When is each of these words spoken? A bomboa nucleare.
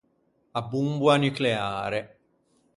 A 0.59 0.61
bomboa 0.69 1.15
nucleare. 1.19 2.01